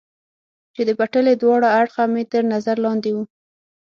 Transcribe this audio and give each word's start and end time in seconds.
چې 0.73 0.81
د 0.87 0.89
پټلۍ 0.99 1.35
دواړه 1.37 1.67
اړخه 1.79 2.03
مې 2.13 2.23
تر 2.31 2.43
نظر 2.53 2.75
لاندې 2.85 3.11
و. 3.13 3.17